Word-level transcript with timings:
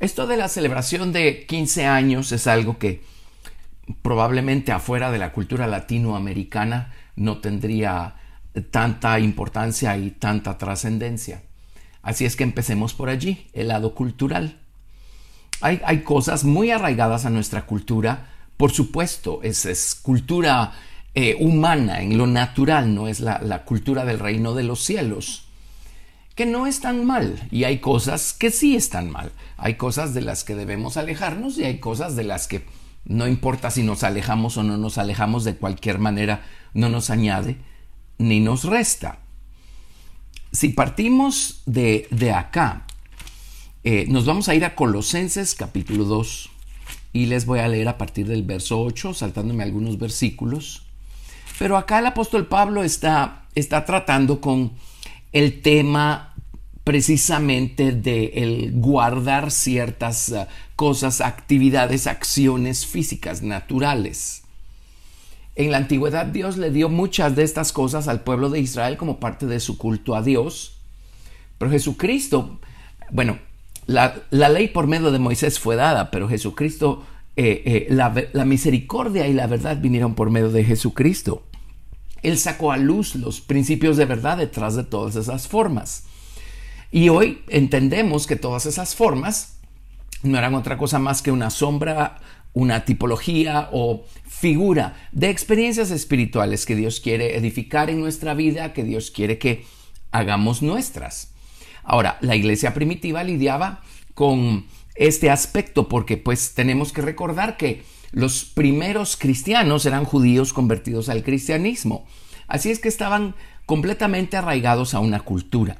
Esto 0.00 0.26
de 0.26 0.36
la 0.36 0.48
celebración 0.48 1.12
de 1.12 1.46
15 1.46 1.86
años 1.86 2.32
es 2.32 2.46
algo 2.46 2.78
que 2.78 3.02
probablemente 4.02 4.72
afuera 4.72 5.10
de 5.10 5.18
la 5.18 5.32
cultura 5.32 5.66
latinoamericana 5.66 6.92
no 7.16 7.38
tendría 7.38 8.16
tanta 8.70 9.18
importancia 9.20 9.96
y 9.96 10.10
tanta 10.10 10.58
trascendencia. 10.58 11.42
Así 12.02 12.24
es 12.24 12.36
que 12.36 12.44
empecemos 12.44 12.92
por 12.92 13.08
allí, 13.08 13.46
el 13.52 13.68
lado 13.68 13.94
cultural. 13.94 14.58
Hay, 15.60 16.00
cosas 16.00 16.44
muy 16.44 16.70
arraigadas 16.70 17.24
a 17.24 17.30
nuestra 17.30 17.64
cultura, 17.64 18.28
por 18.58 18.72
supuesto, 18.72 19.40
es, 19.42 19.98
cultura 20.02 20.72
eh, 21.14 21.36
humana, 21.40 22.02
en 22.02 22.18
lo 22.18 22.26
natural, 22.26 22.94
no 22.94 23.08
es 23.08 23.20
la 23.20 23.64
cultura 23.64 24.04
del 24.04 24.18
reino 24.18 24.52
de 24.52 24.64
los 24.64 24.82
cielos 24.82 25.43
que 26.34 26.46
no 26.46 26.66
están 26.66 27.04
mal 27.04 27.46
y 27.50 27.64
hay 27.64 27.78
cosas 27.78 28.32
que 28.32 28.50
sí 28.50 28.74
están 28.74 29.10
mal. 29.10 29.32
Hay 29.56 29.74
cosas 29.74 30.14
de 30.14 30.20
las 30.20 30.44
que 30.44 30.54
debemos 30.54 30.96
alejarnos 30.96 31.58
y 31.58 31.64
hay 31.64 31.78
cosas 31.78 32.16
de 32.16 32.24
las 32.24 32.48
que 32.48 32.64
no 33.04 33.28
importa 33.28 33.70
si 33.70 33.82
nos 33.82 34.02
alejamos 34.02 34.56
o 34.56 34.62
no 34.62 34.76
nos 34.76 34.98
alejamos, 34.98 35.44
de 35.44 35.56
cualquier 35.56 35.98
manera 35.98 36.44
no 36.72 36.88
nos 36.88 37.10
añade 37.10 37.56
ni 38.18 38.40
nos 38.40 38.64
resta. 38.64 39.18
Si 40.52 40.70
partimos 40.70 41.62
de, 41.66 42.08
de 42.10 42.32
acá, 42.32 42.86
eh, 43.82 44.06
nos 44.08 44.24
vamos 44.24 44.48
a 44.48 44.54
ir 44.54 44.64
a 44.64 44.74
Colosenses 44.74 45.54
capítulo 45.54 46.04
2 46.04 46.50
y 47.12 47.26
les 47.26 47.44
voy 47.44 47.60
a 47.60 47.68
leer 47.68 47.88
a 47.88 47.98
partir 47.98 48.26
del 48.26 48.42
verso 48.42 48.80
8, 48.80 49.14
saltándome 49.14 49.62
algunos 49.62 49.98
versículos. 49.98 50.86
Pero 51.58 51.76
acá 51.76 51.98
el 51.98 52.06
apóstol 52.06 52.46
Pablo 52.46 52.82
está, 52.82 53.46
está 53.54 53.84
tratando 53.84 54.40
con 54.40 54.72
el 55.34 55.60
tema 55.62 56.32
precisamente 56.84 57.90
de 57.92 58.26
el 58.36 58.70
guardar 58.72 59.50
ciertas 59.50 60.30
eh, 60.30 60.46
cosas, 60.76 61.20
actividades, 61.20 62.06
acciones 62.06 62.86
físicas 62.86 63.42
naturales. 63.42 64.42
En 65.56 65.72
la 65.72 65.78
antigüedad 65.78 66.26
Dios 66.26 66.56
le 66.56 66.70
dio 66.70 66.88
muchas 66.88 67.34
de 67.34 67.42
estas 67.42 67.72
cosas 67.72 68.06
al 68.06 68.20
pueblo 68.22 68.48
de 68.48 68.60
Israel 68.60 68.96
como 68.96 69.18
parte 69.18 69.46
de 69.46 69.60
su 69.60 69.76
culto 69.76 70.14
a 70.14 70.22
Dios, 70.22 70.78
pero 71.58 71.70
Jesucristo, 71.70 72.60
bueno, 73.10 73.38
la, 73.86 74.22
ley 74.30 74.68
por 74.68 74.86
medio 74.86 75.10
de 75.10 75.18
Moisés 75.18 75.58
fue 75.58 75.74
dada, 75.74 76.12
pero 76.12 76.28
Jesucristo, 76.28 77.04
eh, 77.36 77.62
eh, 77.66 77.86
la, 77.90 78.14
la 78.32 78.44
misericordia 78.44 79.26
y 79.26 79.32
la 79.32 79.48
verdad 79.48 79.80
vinieron 79.80 80.14
por 80.14 80.30
medio 80.30 80.50
de 80.50 80.64
Jesucristo. 80.64 81.42
Él 82.24 82.38
sacó 82.38 82.72
a 82.72 82.76
luz 82.76 83.14
los 83.14 83.40
principios 83.40 83.96
de 83.96 84.06
verdad 84.06 84.38
detrás 84.38 84.74
de 84.74 84.84
todas 84.84 85.14
esas 85.14 85.46
formas. 85.46 86.04
Y 86.90 87.08
hoy 87.08 87.42
entendemos 87.48 88.26
que 88.26 88.36
todas 88.36 88.66
esas 88.66 88.94
formas 88.94 89.58
no 90.22 90.38
eran 90.38 90.54
otra 90.54 90.78
cosa 90.78 90.98
más 90.98 91.22
que 91.22 91.30
una 91.30 91.50
sombra, 91.50 92.20
una 92.54 92.84
tipología 92.84 93.68
o 93.72 94.04
figura 94.26 95.08
de 95.12 95.28
experiencias 95.28 95.90
espirituales 95.90 96.66
que 96.66 96.76
Dios 96.76 97.00
quiere 97.00 97.36
edificar 97.36 97.90
en 97.90 98.00
nuestra 98.00 98.32
vida, 98.34 98.72
que 98.72 98.84
Dios 98.84 99.10
quiere 99.10 99.38
que 99.38 99.64
hagamos 100.12 100.62
nuestras. 100.62 101.32
Ahora, 101.82 102.16
la 102.20 102.36
iglesia 102.36 102.72
primitiva 102.72 103.22
lidiaba 103.22 103.82
con 104.14 104.66
este 104.94 105.30
aspecto 105.30 105.88
porque 105.88 106.16
pues 106.16 106.54
tenemos 106.54 106.92
que 106.92 107.02
recordar 107.02 107.56
que 107.56 107.82
los 108.14 108.44
primeros 108.44 109.16
cristianos 109.16 109.86
eran 109.86 110.04
judíos 110.04 110.52
convertidos 110.52 111.08
al 111.08 111.24
cristianismo. 111.24 112.06
Así 112.46 112.70
es 112.70 112.78
que 112.78 112.88
estaban 112.88 113.34
completamente 113.66 114.36
arraigados 114.36 114.94
a 114.94 115.00
una 115.00 115.20
cultura. 115.20 115.78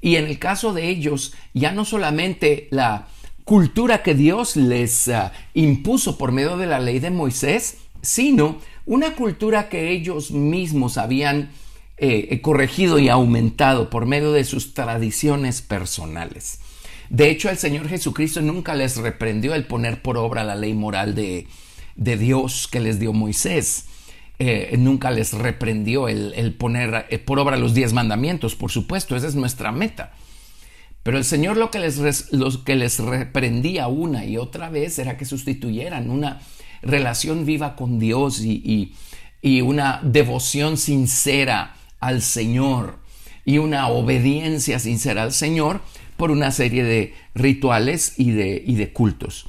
Y 0.00 0.16
en 0.16 0.26
el 0.26 0.38
caso 0.38 0.72
de 0.72 0.88
ellos, 0.88 1.34
ya 1.54 1.72
no 1.72 1.84
solamente 1.84 2.68
la 2.70 3.08
cultura 3.44 4.02
que 4.04 4.14
Dios 4.14 4.54
les 4.56 5.08
ah, 5.08 5.32
impuso 5.54 6.18
por 6.18 6.30
medio 6.30 6.56
de 6.56 6.66
la 6.66 6.78
ley 6.78 7.00
de 7.00 7.10
Moisés, 7.10 7.78
sino 8.00 8.58
una 8.86 9.16
cultura 9.16 9.68
que 9.68 9.90
ellos 9.90 10.30
mismos 10.30 10.98
habían 10.98 11.50
eh, 11.96 12.40
corregido 12.42 13.00
y 13.00 13.08
aumentado 13.08 13.90
por 13.90 14.06
medio 14.06 14.32
de 14.32 14.44
sus 14.44 14.74
tradiciones 14.74 15.62
personales. 15.62 16.60
De 17.10 17.28
hecho, 17.28 17.50
el 17.50 17.58
Señor 17.58 17.88
Jesucristo 17.88 18.40
nunca 18.40 18.74
les 18.76 18.96
reprendió 18.96 19.54
el 19.54 19.66
poner 19.66 20.00
por 20.00 20.16
obra 20.16 20.44
la 20.44 20.54
ley 20.54 20.74
moral 20.74 21.14
de, 21.14 21.46
de 21.96 22.16
Dios 22.16 22.68
que 22.70 22.80
les 22.80 22.98
dio 22.98 23.12
Moisés. 23.12 23.86
Eh, 24.38 24.74
nunca 24.78 25.10
les 25.10 25.32
reprendió 25.34 26.08
el, 26.08 26.54
poner 26.58 27.06
eh, 27.10 27.18
por 27.18 27.38
obra 27.38 27.56
los 27.56 27.74
diez 27.74 27.92
mandamientos, 27.92 28.56
por 28.56 28.70
supuesto, 28.70 29.14
esa 29.14 29.28
es 29.28 29.34
nuestra 29.34 29.70
meta. 29.70 30.12
Pero 31.02 31.18
el 31.18 31.24
Señor 31.24 31.56
lo 31.56 31.70
que, 31.70 31.80
les, 31.80 32.28
que 32.64 32.76
les 32.76 32.98
reprendía 32.98 33.88
una 33.88 34.24
y 34.24 34.36
otra 34.36 34.68
vez 34.68 34.98
era 34.98 35.16
que 35.16 35.24
sustituyeran 35.24 36.10
una 36.10 36.40
relación 36.80 37.44
viva 37.44 37.76
con 37.76 37.98
Dios 37.98 38.40
y, 38.40 38.94
una 39.62 40.00
devoción 40.04 40.76
sincera 40.76 41.74
al 41.98 42.22
Señor 42.22 42.98
y 43.44 43.58
una 43.58 43.88
obediencia 43.88 44.78
sincera 44.78 45.24
al 45.24 45.32
Señor 45.32 45.80
por 46.16 46.30
una 46.30 46.52
serie 46.52 46.84
de 46.84 47.14
rituales 47.34 48.14
y 48.18 48.30
de, 48.30 48.62
y 48.64 48.76
de 48.76 48.92
cultos. 48.92 49.46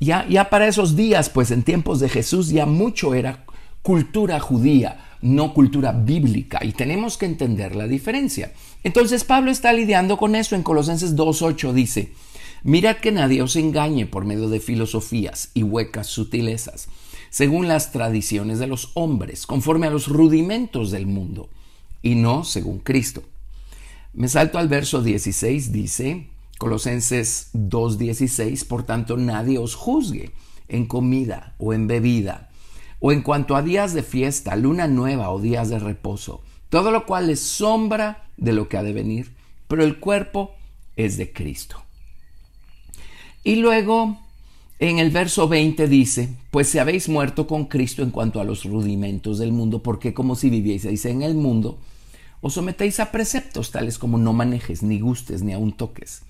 Ya, 0.00 0.48
para 0.50 0.68
esos 0.68 0.94
días, 0.94 1.28
pues 1.28 1.50
en 1.50 1.62
tiempos 1.62 1.98
de 2.00 2.08
Jesús 2.08 2.50
ya 2.50 2.66
mucho 2.66 3.14
era 3.14 3.44
cultura 3.82 4.38
judía, 4.38 5.04
no 5.22 5.54
cultura 5.54 5.92
bíblica, 5.92 6.60
y 6.62 6.72
tenemos 6.72 7.16
que 7.16 7.26
entender 7.26 7.74
la 7.74 7.88
diferencia. 7.88 8.52
Entonces 8.84 9.24
Pablo 9.24 9.50
está 9.50 9.72
lidiando 9.72 10.16
con 10.16 10.36
eso 10.36 10.54
en 10.54 10.62
Colosenses 10.62 11.16
2.8, 11.16 11.72
dice, 11.72 12.12
mirad 12.62 12.96
que 12.96 13.10
nadie 13.10 13.42
os 13.42 13.56
engañe 13.56 14.06
por 14.06 14.24
medio 14.24 14.48
de 14.48 14.60
filosofías 14.60 15.50
y 15.54 15.64
huecas 15.64 16.06
sutilezas, 16.06 16.88
según 17.30 17.66
las 17.66 17.90
tradiciones 17.90 18.60
de 18.60 18.68
los 18.68 18.92
hombres, 18.94 19.46
conforme 19.46 19.88
a 19.88 19.90
los 19.90 20.06
rudimentos 20.06 20.92
del 20.92 21.06
mundo, 21.06 21.48
y 22.02 22.14
no 22.14 22.44
según 22.44 22.78
Cristo. 22.78 23.24
Me 24.12 24.28
salto 24.28 24.58
al 24.58 24.68
verso 24.68 25.02
16, 25.02 25.72
dice, 25.72 26.28
Colosenses 26.58 27.50
2.16, 27.54 28.66
por 28.66 28.82
tanto 28.82 29.16
nadie 29.16 29.58
os 29.58 29.76
juzgue 29.76 30.32
en 30.66 30.86
comida 30.86 31.54
o 31.58 31.72
en 31.72 31.86
bebida, 31.86 32.50
o 32.98 33.12
en 33.12 33.22
cuanto 33.22 33.54
a 33.54 33.62
días 33.62 33.94
de 33.94 34.02
fiesta, 34.02 34.56
luna 34.56 34.88
nueva 34.88 35.30
o 35.30 35.40
días 35.40 35.70
de 35.70 35.78
reposo, 35.78 36.42
todo 36.68 36.90
lo 36.90 37.06
cual 37.06 37.30
es 37.30 37.38
sombra 37.38 38.28
de 38.36 38.52
lo 38.52 38.68
que 38.68 38.76
ha 38.76 38.82
de 38.82 38.92
venir, 38.92 39.36
pero 39.68 39.84
el 39.84 40.00
cuerpo 40.00 40.56
es 40.96 41.16
de 41.16 41.32
Cristo. 41.32 41.80
Y 43.44 43.56
luego 43.56 44.18
en 44.80 44.98
el 44.98 45.10
verso 45.10 45.46
20 45.46 45.86
dice, 45.86 46.28
pues 46.50 46.68
si 46.68 46.80
habéis 46.80 47.08
muerto 47.08 47.46
con 47.46 47.66
Cristo 47.66 48.02
en 48.02 48.10
cuanto 48.10 48.40
a 48.40 48.44
los 48.44 48.64
rudimentos 48.64 49.38
del 49.38 49.52
mundo, 49.52 49.80
porque 49.80 50.12
como 50.12 50.34
si 50.34 50.50
vivieseis 50.50 51.04
en 51.04 51.22
el 51.22 51.36
mundo, 51.36 51.78
os 52.40 52.54
sometéis 52.54 52.98
a 52.98 53.12
preceptos 53.12 53.70
tales 53.70 53.96
como 53.96 54.18
no 54.18 54.32
manejes, 54.32 54.82
ni 54.82 54.98
gustes, 54.98 55.42
ni 55.42 55.52
aun 55.52 55.72
toques 55.72 56.22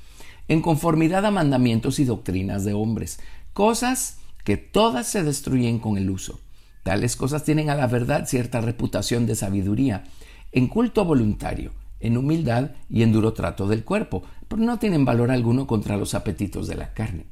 en 0.48 0.62
conformidad 0.62 1.25
a 1.26 1.30
mandamientos 1.30 1.98
y 1.98 2.04
doctrinas 2.04 2.65
de 2.65 2.72
hombres, 2.72 3.21
cosas 3.53 4.18
que 4.45 4.56
todas 4.56 5.06
se 5.06 5.22
destruyen 5.22 5.78
con 5.78 5.98
el 5.98 6.10
uso. 6.10 6.41
Tales 6.83 7.16
cosas 7.16 7.45
tienen 7.45 7.68
a 7.71 7.74
la 7.74 7.86
verdad 7.86 8.27
cierta 8.27 8.60
reputación 8.60 9.27
de 9.27 9.36
sabiduría, 9.36 10.04
en 10.53 10.68
culto 10.68 11.04
voluntario, 11.04 11.72
en 12.00 12.16
humildad 12.16 12.71
y 12.89 13.03
en 13.03 13.12
duro 13.12 13.34
trato 13.34 13.68
del 13.68 13.84
cuerpo, 13.84 14.22
pero 14.48 14.62
no 14.62 14.78
tienen 14.78 15.04
valor 15.04 15.30
alguno 15.30 15.66
contra 15.66 15.97
los 15.97 16.15
apetitos 16.15 16.66
de 16.66 16.77
la 16.77 16.94
carne. 16.94 17.27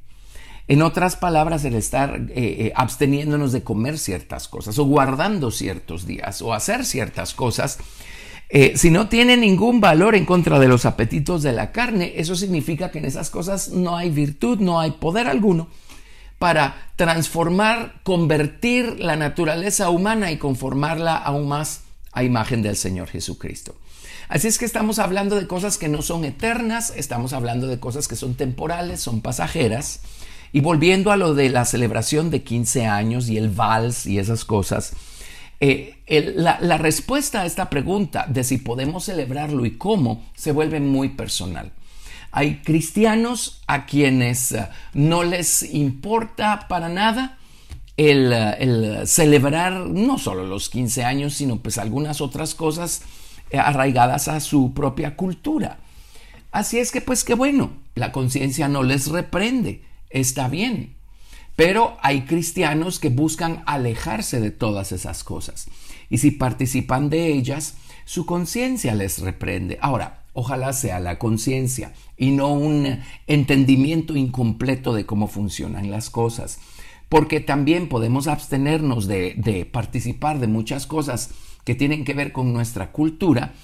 En 0.69 0.83
otras 0.83 1.15
palabras, 1.15 1.65
el 1.65 1.75
estar 1.75 2.17
eh, 2.17 2.33
eh, 2.35 2.73
absteniéndonos 2.75 3.53
de 3.53 3.63
comer 3.63 3.99
ciertas 3.99 4.49
cosas 4.49 4.79
o 4.79 4.85
guardando 4.85 5.53
ciertos 5.53 6.07
días 6.07 6.43
o 6.43 6.53
hacer 6.53 6.85
ciertas 6.85 7.35
cosas 7.35 7.79
eh, 8.49 8.75
si 8.77 8.91
no 8.91 9.09
tiene 9.09 9.37
ningún 9.37 9.81
valor 9.81 10.15
en 10.15 10.25
contra 10.25 10.59
de 10.59 10.69
los 10.69 10.87
apetitos 10.87 11.43
de 11.43 11.53
la 11.53 11.73
carne, 11.73 12.15
eso 12.17 12.37
significa 12.37 12.91
que 12.91 12.99
en 12.99 13.05
esas 13.05 13.31
cosas 13.31 13.71
no 13.71 13.97
hay 13.97 14.11
virtud, 14.11 14.61
no 14.61 14.79
hay 14.79 14.93
poder 14.93 15.27
alguno 15.27 15.69
para 16.39 16.91
transformar, 16.97 18.01
convertir 18.03 19.01
la 19.01 19.17
naturaleza 19.17 19.91
humana 19.91 20.31
y 20.31 20.37
conformarla 20.37 21.17
aún 21.17 21.49
más 21.49 21.81
a 22.13 22.23
imagen 22.23 22.63
del 22.63 22.77
Señor 22.77 23.09
Jesucristo. 23.09 23.75
Así 24.29 24.49
es 24.49 24.59
que 24.59 24.65
estamos 24.65 24.99
hablando 24.99 25.37
de 25.37 25.47
cosas 25.47 25.79
que 25.79 25.89
no 25.89 26.03
son 26.03 26.25
eternas, 26.25 26.93
estamos 26.97 27.33
hablando 27.33 27.67
de 27.67 27.79
cosas 27.79 28.09
que 28.09 28.17
son 28.17 28.35
temporales, 28.35 29.01
son 29.01 29.21
pasajeras, 29.21 30.01
Y 30.53 30.61
volviendo 30.61 31.11
a 31.11 31.17
lo 31.17 31.35
de 31.35 31.51
la 31.51 31.65
celebración 31.65 32.31
de 32.31 32.43
15 32.43 32.87
años 32.87 33.29
y 33.29 33.37
el 33.37 33.51
vals 33.51 34.07
y 34.07 34.19
esas 34.19 34.45
cosas, 34.45 34.93
eh, 35.61 36.35
la, 36.37 36.77
respuesta 36.77 37.43
a 37.43 37.47
esta 37.47 37.71
pregunta 37.71 38.27
de 38.29 38.45
si 38.45 38.59
podemos 38.59 39.05
celebrarlo 39.05 39.65
y 39.65 39.79
cómo 39.79 40.25
se 40.35 40.53
vuelve 40.53 40.81
muy 40.81 41.11
personal. 41.11 41.73
Hay 42.31 42.57
cristianos 42.63 43.63
a 43.67 43.87
quienes 43.87 44.53
eh, 44.53 44.69
no 44.93 45.23
les 45.23 45.63
importa 45.63 46.67
para 46.69 46.89
nada 46.89 47.39
el, 47.97 48.33
eh, 48.33 48.57
el, 48.59 49.07
celebrar 49.07 49.87
no 49.87 50.19
solo 50.19 50.47
los 50.47 50.69
15 50.69 51.05
años, 51.05 51.35
sino 51.35 51.57
pues 51.57 51.79
algunas 51.79 52.21
otras 52.21 52.55
cosas 52.55 53.03
arraigadas 53.53 54.29
a 54.29 54.41
su 54.41 54.75
propia 54.75 55.17
cultura. 55.17 55.79
Así 56.51 56.79
es 56.79 56.91
que 56.91 57.01
pues 57.01 57.23
qué 57.25 57.35
bueno, 57.35 57.71
la 57.95 58.13
conciencia 58.13 58.69
no 58.69 58.83
les 58.83 59.07
reprende, 59.07 59.83
está 60.11 60.49
bien. 60.49 60.96
Pero 61.57 61.97
hay 62.03 62.23
cristianos 62.23 63.01
que 63.01 63.09
buscan 63.09 63.63
alejarse 63.67 64.41
de 64.41 64.51
todas 64.51 64.93
esas 64.93 65.25
cosas. 65.25 65.69
Y 66.11 66.19
si 66.19 66.31
participan 66.31 67.09
de 67.09 67.33
ellas, 67.33 67.77
su 68.05 68.27
conciencia 68.27 68.95
les 68.95 69.19
reprende. 69.19 69.79
Ahora, 69.81 70.23
ojalá 70.35 70.75
sea 70.75 71.01
la 71.01 71.19
conciencia 71.19 71.95
y 72.17 72.31
no 72.31 72.53
un 72.53 73.01
entendimiento 73.27 74.15
incompleto 74.17 74.93
de 74.93 75.07
cómo 75.07 75.29
funcionan 75.29 75.91
las 75.91 76.11
cosas. 76.11 76.61
Porque 77.09 77.41
también 77.41 77.89
podemos 77.89 78.27
abstenernos 78.27 79.07
de, 79.07 79.69
participar 79.73 80.39
de 80.39 80.47
muchas 80.47 80.87
cosas 80.87 81.31
que 81.65 81.75
tienen 81.75 82.05
que 82.05 82.15
ver 82.15 82.33
con 82.33 82.53
nuestra 82.53 82.93
cultura 82.93 83.55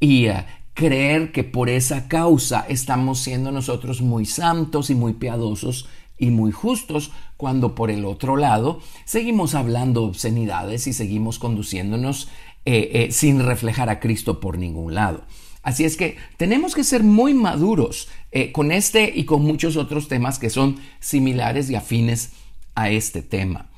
y 0.00 0.28
uh, 0.28 0.34
creer 0.74 1.32
que 1.32 1.44
por 1.44 1.70
esa 1.70 2.08
causa 2.08 2.66
estamos 2.68 3.20
siendo 3.20 3.52
nosotros 3.52 4.02
muy 4.02 4.26
santos 4.26 4.90
y 4.90 4.94
muy 4.94 5.14
piadosos 5.14 5.88
y 6.18 6.30
muy 6.30 6.52
justos, 6.52 7.12
cuando 7.36 7.74
por 7.74 7.90
el 7.90 8.04
otro 8.04 8.36
lado 8.36 8.80
seguimos 9.04 9.54
hablando 9.54 10.04
obscenidades 10.04 10.86
y 10.86 10.92
seguimos 10.92 11.38
conduciéndonos 11.38 12.28
eh, 12.64 12.90
eh, 12.94 13.12
sin 13.12 13.44
reflejar 13.44 13.90
a 13.90 14.00
Cristo 14.00 14.40
por 14.40 14.58
ningún 14.58 14.94
lado. 14.94 15.22
Así 15.62 15.84
es 15.84 15.96
que 15.96 16.16
tenemos 16.36 16.74
que 16.74 16.84
ser 16.84 17.02
muy 17.02 17.34
maduros 17.34 18.08
eh, 18.30 18.52
con 18.52 18.70
este 18.70 19.12
y 19.14 19.24
con 19.24 19.42
muchos 19.42 19.76
otros 19.76 20.08
temas 20.08 20.38
que 20.38 20.48
son 20.48 20.76
similares 21.00 21.68
y 21.70 21.74
afines 21.74 22.30
a 22.74 22.90
este 22.90 23.22
tema. 23.22 23.68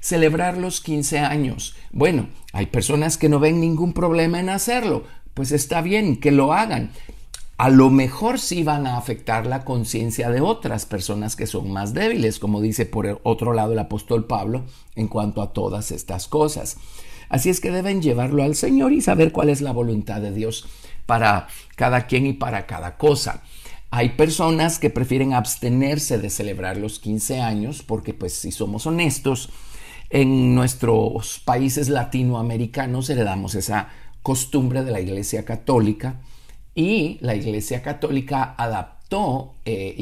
Celebrar 0.00 0.58
los 0.58 0.80
15 0.80 1.20
años. 1.20 1.74
Bueno, 1.90 2.28
hay 2.52 2.66
personas 2.66 3.16
que 3.16 3.28
no 3.28 3.40
ven 3.40 3.60
ningún 3.60 3.94
problema 3.94 4.40
en 4.40 4.50
hacerlo. 4.50 5.04
Pues 5.34 5.52
está 5.52 5.80
bien 5.80 6.16
que 6.16 6.32
lo 6.32 6.52
hagan 6.52 6.90
a 7.58 7.70
lo 7.70 7.90
mejor 7.90 8.38
sí 8.38 8.62
van 8.62 8.86
a 8.86 8.96
afectar 8.96 9.44
la 9.44 9.64
conciencia 9.64 10.30
de 10.30 10.40
otras 10.40 10.86
personas 10.86 11.34
que 11.34 11.48
son 11.48 11.72
más 11.72 11.92
débiles, 11.92 12.38
como 12.38 12.60
dice 12.60 12.86
por 12.86 13.20
otro 13.24 13.52
lado 13.52 13.72
el 13.72 13.80
apóstol 13.80 14.26
Pablo 14.26 14.64
en 14.94 15.08
cuanto 15.08 15.42
a 15.42 15.52
todas 15.52 15.90
estas 15.90 16.28
cosas. 16.28 16.76
Así 17.28 17.50
es 17.50 17.60
que 17.60 17.72
deben 17.72 18.00
llevarlo 18.00 18.44
al 18.44 18.54
Señor 18.54 18.92
y 18.92 19.00
saber 19.00 19.32
cuál 19.32 19.48
es 19.48 19.60
la 19.60 19.72
voluntad 19.72 20.20
de 20.20 20.32
Dios 20.32 20.68
para 21.04 21.48
cada 21.74 22.06
quien 22.06 22.26
y 22.26 22.32
para 22.32 22.66
cada 22.66 22.96
cosa. 22.96 23.42
Hay 23.90 24.10
personas 24.10 24.78
que 24.78 24.90
prefieren 24.90 25.34
abstenerse 25.34 26.18
de 26.18 26.30
celebrar 26.30 26.76
los 26.76 27.00
15 27.00 27.40
años 27.40 27.82
porque 27.82 28.14
pues 28.14 28.34
si 28.34 28.52
somos 28.52 28.86
honestos, 28.86 29.50
en 30.10 30.54
nuestros 30.54 31.40
países 31.40 31.88
latinoamericanos 31.88 33.10
heredamos 33.10 33.56
esa 33.56 33.88
costumbre 34.22 34.84
de 34.84 34.92
la 34.92 35.00
Iglesia 35.00 35.44
Católica 35.44 36.20
y 36.78 37.18
la 37.22 37.34
Iglesia 37.34 37.82
Católica 37.82 38.54
adaptó 38.56 39.54
eh, 39.64 39.94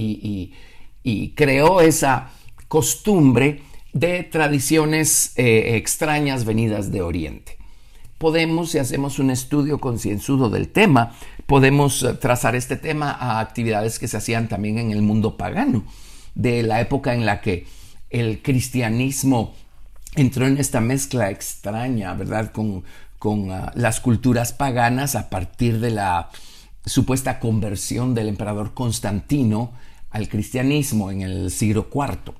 y, 1.03 1.31
creó 1.35 1.81
esa 1.81 2.33
costumbre 2.69 3.63
de 3.95 4.25
tradiciones 4.25 5.33
eh, 5.37 5.77
extrañas 5.77 6.45
venidas 6.45 6.93
de 6.93 7.01
Oriente. 7.01 7.57
Podemos, 8.19 8.73
si 8.73 8.79
hacemos 8.79 9.19
un 9.19 9.31
estudio 9.31 9.79
concienzudo 9.79 10.51
del 10.51 10.69
tema, 10.69 11.15
podemos 11.47 12.03
eh, 12.03 12.13
trazar 12.13 12.55
este 12.55 12.77
tema 12.77 13.11
a 13.11 13.41
actividades 13.41 13.99
que 13.99 14.09
se 14.09 14.19
hacían 14.19 14.49
también 14.49 14.77
en 14.77 14.91
el 14.91 15.01
mundo 15.01 15.39
pagano, 15.39 15.83
de 16.35 16.63
la 16.63 16.83
época 16.83 17.15
en 17.15 17.25
la 17.25 17.41
que 17.41 17.67
el 18.11 18.43
cristianismo 18.43 19.55
entró 20.15 20.47
en 20.47 20.59
esta 20.59 20.83
mezcla 20.83 21.31
extraña, 21.31 22.13
¿verdad?, 22.13 22.53
con, 22.53 22.85
con 23.19 23.51
ah, 23.51 23.73
las 23.75 24.01
culturas 24.01 24.53
paganas 24.53 25.15
a 25.15 25.31
partir 25.31 25.81
de 25.81 25.91
la 25.91 26.29
supuesta 26.87 27.41
conversión 27.41 28.15
del 28.15 28.29
emperador 28.29 28.73
Constantino 28.73 29.73
al 30.11 30.29
cristianismo 30.29 31.11
en 31.11 31.21
el 31.23 31.51
siglo 31.51 31.89
IV. 31.93 32.33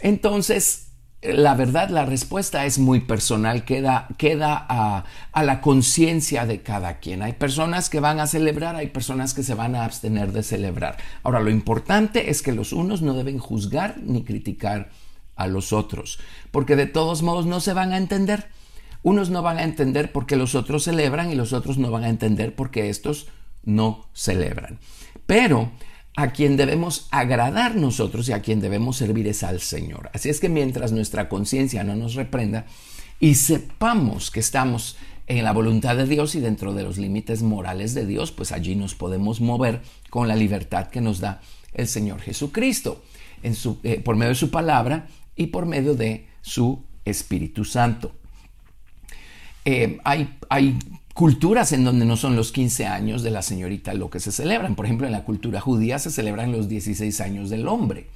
Entonces, 0.00 0.86
la 1.20 1.54
verdad, 1.54 1.90
la 1.90 2.06
respuesta 2.06 2.64
es 2.64 2.78
muy 2.78 3.00
personal, 3.00 3.64
queda, 3.64 4.06
queda 4.16 4.64
a, 4.68 5.04
a 5.32 5.42
la 5.42 5.60
conciencia 5.60 6.46
de 6.46 6.62
cada 6.62 7.00
quien. 7.00 7.22
Hay 7.22 7.32
personas 7.32 7.90
que 7.90 7.98
van 7.98 8.20
a 8.20 8.28
celebrar, 8.28 8.76
hay 8.76 8.86
personas 8.86 9.34
que 9.34 9.42
se 9.42 9.54
van 9.54 9.74
a 9.74 9.84
abstener 9.84 10.32
de 10.32 10.44
celebrar. 10.44 10.96
Ahora, 11.24 11.40
lo 11.40 11.50
importante 11.50 12.30
es 12.30 12.40
que 12.40 12.52
los 12.52 12.72
unos 12.72 13.02
no 13.02 13.14
deben 13.14 13.38
juzgar 13.38 13.96
ni 14.00 14.22
criticar 14.22 14.90
a 15.34 15.48
los 15.48 15.72
otros, 15.72 16.20
porque 16.52 16.76
de 16.76 16.86
todos 16.86 17.22
modos 17.22 17.46
no 17.46 17.60
se 17.60 17.72
van 17.72 17.92
a 17.92 17.96
entender. 17.96 18.46
Unos 19.02 19.30
no 19.30 19.42
van 19.42 19.58
a 19.58 19.64
entender 19.64 20.12
porque 20.12 20.36
los 20.36 20.54
otros 20.54 20.84
celebran 20.84 21.30
y 21.30 21.34
los 21.34 21.52
otros 21.52 21.78
no 21.78 21.90
van 21.90 22.04
a 22.04 22.08
entender 22.08 22.54
porque 22.54 22.90
estos 22.90 23.28
no 23.64 24.06
celebran. 24.12 24.78
Pero 25.26 25.70
a 26.16 26.32
quien 26.32 26.56
debemos 26.56 27.06
agradar 27.10 27.76
nosotros 27.76 28.28
y 28.28 28.32
a 28.32 28.42
quien 28.42 28.60
debemos 28.60 28.96
servir 28.96 29.28
es 29.28 29.42
al 29.42 29.60
Señor. 29.60 30.10
Así 30.12 30.28
es 30.28 30.40
que 30.40 30.48
mientras 30.48 30.90
nuestra 30.90 31.28
conciencia 31.28 31.84
no 31.84 31.94
nos 31.94 32.14
reprenda 32.14 32.66
y 33.20 33.36
sepamos 33.36 34.30
que 34.30 34.40
estamos 34.40 34.96
en 35.28 35.44
la 35.44 35.52
voluntad 35.52 35.96
de 35.96 36.06
Dios 36.06 36.34
y 36.34 36.40
dentro 36.40 36.72
de 36.72 36.82
los 36.82 36.96
límites 36.96 37.42
morales 37.42 37.94
de 37.94 38.06
Dios, 38.06 38.32
pues 38.32 38.50
allí 38.50 38.74
nos 38.74 38.94
podemos 38.94 39.40
mover 39.40 39.82
con 40.10 40.26
la 40.26 40.34
libertad 40.34 40.88
que 40.88 41.00
nos 41.00 41.20
da 41.20 41.40
el 41.74 41.86
Señor 41.86 42.20
Jesucristo 42.20 43.02
eh, 43.42 44.00
por 44.02 44.16
medio 44.16 44.30
de 44.30 44.34
su 44.34 44.50
palabra 44.50 45.06
y 45.36 45.48
por 45.48 45.66
medio 45.66 45.94
de 45.94 46.26
su 46.40 46.82
Espíritu 47.04 47.64
Santo. 47.64 48.12
Eh, 49.64 49.98
hay, 50.04 50.36
hay 50.48 50.78
culturas 51.18 51.72
en 51.72 51.82
donde 51.82 52.06
no 52.06 52.16
son 52.16 52.36
los 52.36 52.52
15 52.52 52.86
años 52.86 53.24
de 53.24 53.32
la 53.32 53.42
señorita 53.42 53.92
lo 53.92 54.08
que 54.08 54.20
se 54.20 54.30
celebran. 54.30 54.76
Por 54.76 54.84
ejemplo, 54.84 55.04
en 55.04 55.12
la 55.12 55.24
cultura 55.24 55.60
judía 55.60 55.98
se 55.98 56.12
celebran 56.12 56.52
los 56.52 56.68
16 56.68 57.20
años 57.20 57.50
del 57.50 57.66
hombre. 57.66 58.06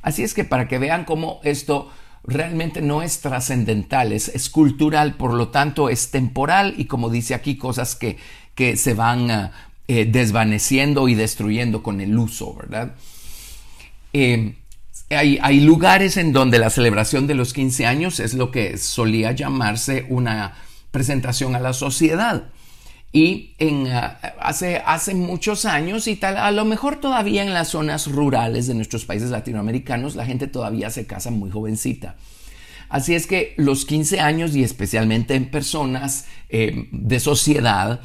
Así 0.00 0.22
es 0.22 0.32
que 0.32 0.44
para 0.44 0.66
que 0.66 0.78
vean 0.78 1.04
cómo 1.04 1.38
esto 1.44 1.92
realmente 2.24 2.80
no 2.80 3.02
es 3.02 3.20
trascendental, 3.20 4.10
es, 4.10 4.48
cultural, 4.48 5.16
por 5.16 5.34
lo 5.34 5.48
tanto 5.48 5.90
es 5.90 6.10
temporal 6.10 6.72
y 6.78 6.86
como 6.86 7.10
dice 7.10 7.34
aquí, 7.34 7.58
cosas 7.58 7.94
que, 7.94 8.16
que 8.54 8.78
se 8.78 8.94
van 8.94 9.30
ah, 9.30 9.52
eh, 9.86 10.06
desvaneciendo 10.06 11.08
y 11.08 11.14
destruyendo 11.14 11.82
con 11.82 12.00
el 12.00 12.16
uso, 12.16 12.54
¿verdad? 12.54 12.94
Eh, 14.14 14.54
hay, 15.10 15.38
hay, 15.42 15.60
lugares 15.60 16.16
en 16.16 16.32
donde 16.32 16.58
la 16.58 16.70
celebración 16.70 17.26
de 17.26 17.34
los 17.34 17.52
15 17.52 17.84
años 17.84 18.18
es 18.18 18.32
lo 18.32 18.50
que 18.50 18.78
solía 18.78 19.32
llamarse 19.32 20.06
una 20.08 20.54
presentación 20.90 21.54
a 21.54 21.60
la 21.60 21.74
sociedad. 21.74 22.50
Y 23.16 23.54
ah, 23.90 24.18
hace, 24.38 24.82
hace 24.84 25.14
muchos 25.14 25.64
años 25.64 26.06
y 26.06 26.16
tal, 26.16 26.36
a 26.36 26.50
lo 26.50 26.66
mejor 26.66 26.96
todavía 27.00 27.42
en 27.42 27.54
las 27.54 27.68
zonas 27.68 28.08
rurales 28.08 28.66
de 28.66 28.74
nuestros 28.74 29.06
países 29.06 29.30
latinoamericanos, 29.30 30.16
la 30.16 30.26
gente 30.26 30.48
todavía 30.48 30.90
se 30.90 31.06
casa 31.06 31.30
muy 31.30 31.50
jovencita. 31.50 32.16
Así 32.90 33.14
es 33.14 33.26
que 33.26 33.54
los 33.56 33.86
15 33.86 34.20
años 34.20 34.54
y 34.54 34.62
especialmente 34.62 35.34
en 35.34 35.50
personas 35.50 36.26
eh, 36.50 36.88
de 36.92 37.18
sociedad, 37.18 38.00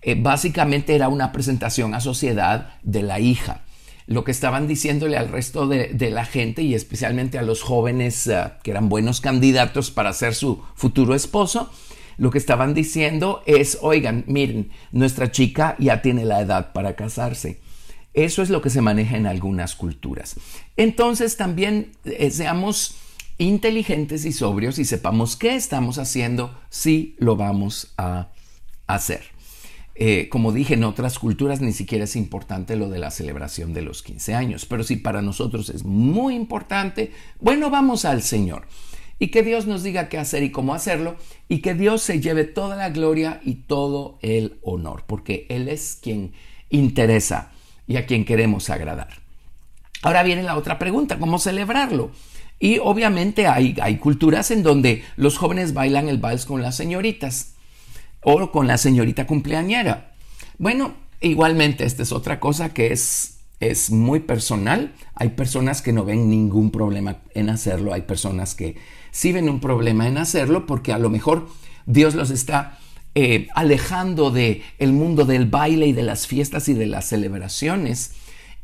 eh, 0.00 0.16
básicamente 0.18 0.94
era 0.94 1.08
una 1.10 1.30
presentación 1.30 1.92
a 1.92 2.00
sociedad 2.00 2.76
de 2.82 3.02
la 3.02 3.20
hija. 3.20 3.64
Lo 4.06 4.24
que 4.24 4.30
estaban 4.30 4.66
diciéndole 4.66 5.18
al 5.18 5.28
resto 5.28 5.68
de, 5.68 6.10
la 6.10 6.24
gente 6.24 6.62
y 6.62 6.74
especialmente 6.74 7.36
a 7.36 7.42
los 7.42 7.60
jóvenes 7.60 8.28
ah, 8.28 8.60
que 8.62 8.70
eran 8.70 8.88
buenos 8.88 9.20
candidatos 9.20 9.90
para 9.90 10.14
ser 10.14 10.34
su 10.34 10.62
futuro 10.74 11.14
esposo, 11.14 11.70
lo 12.16 12.30
que 12.30 12.38
estaban 12.38 12.74
diciendo 12.74 13.42
es, 13.46 13.78
oigan, 13.82 14.24
miren, 14.26 14.70
nuestra 14.92 15.30
chica 15.30 15.76
ya 15.78 16.02
tiene 16.02 16.24
la 16.24 16.40
edad 16.40 16.72
para 16.72 16.96
casarse. 16.96 17.60
Eso 18.12 18.42
es 18.42 18.50
lo 18.50 18.62
que 18.62 18.70
se 18.70 18.80
maneja 18.80 19.16
en 19.16 19.26
algunas 19.26 19.74
culturas. 19.74 20.36
Entonces 20.76 21.36
también 21.36 21.92
eh, 22.04 22.30
seamos 22.30 22.96
inteligentes 23.38 24.24
y 24.24 24.32
sobrios 24.32 24.78
y 24.78 24.84
sepamos 24.84 25.36
qué 25.36 25.56
estamos 25.56 25.98
haciendo 25.98 26.56
si 26.70 27.16
lo 27.18 27.36
vamos 27.36 27.92
a 27.98 28.28
hacer. 28.86 29.34
Eh, 29.96 30.28
como 30.28 30.52
dije, 30.52 30.74
en 30.74 30.84
otras 30.84 31.18
culturas 31.20 31.60
ni 31.60 31.72
siquiera 31.72 32.04
es 32.04 32.16
importante 32.16 32.74
lo 32.74 32.88
de 32.88 32.98
la 32.98 33.12
celebración 33.12 33.72
de 33.74 33.82
los 33.82 34.02
15 34.02 34.34
años, 34.34 34.66
pero 34.66 34.82
si 34.82 34.96
para 34.96 35.22
nosotros 35.22 35.70
es 35.70 35.84
muy 35.84 36.34
importante, 36.34 37.12
bueno, 37.40 37.70
vamos 37.70 38.04
al 38.04 38.22
Señor 38.22 38.66
y 39.24 39.28
que 39.28 39.42
Dios 39.42 39.66
nos 39.66 39.82
diga 39.82 40.10
qué 40.10 40.18
hacer 40.18 40.42
y 40.42 40.50
cómo 40.50 40.74
hacerlo 40.74 41.16
y 41.48 41.60
que 41.60 41.72
Dios 41.72 42.02
se 42.02 42.20
lleve 42.20 42.44
toda 42.44 42.76
la 42.76 42.90
gloria 42.90 43.40
y 43.42 43.54
todo 43.54 44.18
el 44.20 44.58
honor, 44.60 45.04
porque 45.06 45.46
Él 45.48 45.70
es 45.70 45.98
quien 46.02 46.34
interesa 46.68 47.50
y 47.86 47.96
a 47.96 48.04
quien 48.04 48.26
queremos 48.26 48.68
agradar. 48.68 49.08
Ahora 50.02 50.22
viene 50.24 50.42
la 50.42 50.58
otra 50.58 50.78
pregunta, 50.78 51.18
¿cómo 51.18 51.38
celebrarlo? 51.38 52.10
Y 52.60 52.80
obviamente 52.80 53.46
hay, 53.46 53.74
hay 53.80 53.96
culturas 53.96 54.50
en 54.50 54.62
donde 54.62 55.02
los 55.16 55.38
jóvenes 55.38 55.72
bailan 55.72 56.10
el 56.10 56.18
vals 56.18 56.44
con 56.44 56.60
las 56.60 56.76
señoritas 56.76 57.54
o 58.20 58.52
con 58.52 58.66
la 58.66 58.76
señorita 58.76 59.26
cumpleañera. 59.26 60.12
Bueno, 60.58 60.96
igualmente 61.22 61.86
esta 61.86 62.02
es 62.02 62.12
otra 62.12 62.40
cosa 62.40 62.74
que 62.74 62.92
es, 62.92 63.33
es 63.60 63.90
muy 63.90 64.20
personal. 64.20 64.94
Hay 65.14 65.30
personas 65.30 65.82
que 65.82 65.92
no 65.92 66.04
ven 66.04 66.28
ningún 66.28 66.70
problema 66.70 67.18
en 67.34 67.50
hacerlo, 67.50 67.92
hay 67.92 68.02
personas 68.02 68.54
que 68.54 68.76
sí 69.10 69.32
ven 69.32 69.48
un 69.48 69.60
problema 69.60 70.08
en 70.08 70.18
hacerlo 70.18 70.66
porque 70.66 70.92
a 70.92 70.98
lo 70.98 71.10
mejor 71.10 71.48
Dios 71.86 72.14
los 72.14 72.30
está 72.30 72.78
eh, 73.14 73.48
alejando 73.54 74.30
del 74.30 74.62
el 74.78 74.92
mundo 74.92 75.24
del 75.24 75.46
baile 75.46 75.86
y 75.86 75.92
de 75.92 76.02
las 76.02 76.26
fiestas 76.26 76.68
y 76.68 76.74
de 76.74 76.86
las 76.86 77.06
celebraciones. 77.06 78.12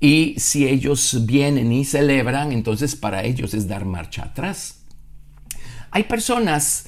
Y 0.00 0.34
si 0.38 0.66
ellos 0.66 1.26
vienen 1.26 1.72
y 1.72 1.84
celebran, 1.84 2.52
entonces 2.52 2.96
para 2.96 3.22
ellos 3.22 3.54
es 3.54 3.68
dar 3.68 3.84
marcha 3.84 4.24
atrás. 4.24 4.80
Hay 5.90 6.04
personas 6.04 6.86